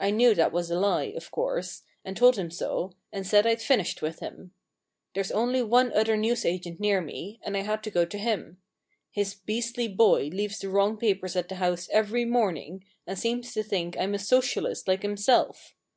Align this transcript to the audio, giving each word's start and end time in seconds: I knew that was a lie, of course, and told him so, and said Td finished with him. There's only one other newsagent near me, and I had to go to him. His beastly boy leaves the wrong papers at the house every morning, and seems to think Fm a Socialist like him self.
I 0.00 0.10
knew 0.10 0.34
that 0.34 0.50
was 0.50 0.72
a 0.72 0.74
lie, 0.76 1.12
of 1.14 1.30
course, 1.30 1.82
and 2.04 2.16
told 2.16 2.34
him 2.36 2.50
so, 2.50 2.94
and 3.12 3.24
said 3.24 3.44
Td 3.44 3.60
finished 3.62 4.02
with 4.02 4.18
him. 4.18 4.50
There's 5.14 5.30
only 5.30 5.62
one 5.62 5.92
other 5.92 6.16
newsagent 6.16 6.80
near 6.80 7.00
me, 7.00 7.38
and 7.44 7.56
I 7.56 7.60
had 7.60 7.84
to 7.84 7.90
go 7.92 8.04
to 8.04 8.18
him. 8.18 8.60
His 9.12 9.34
beastly 9.36 9.86
boy 9.86 10.30
leaves 10.32 10.58
the 10.58 10.68
wrong 10.68 10.96
papers 10.96 11.36
at 11.36 11.48
the 11.48 11.54
house 11.62 11.88
every 11.92 12.24
morning, 12.24 12.84
and 13.06 13.16
seems 13.16 13.54
to 13.54 13.62
think 13.62 13.94
Fm 13.94 14.16
a 14.16 14.18
Socialist 14.18 14.88
like 14.88 15.04
him 15.04 15.16
self. 15.16 15.76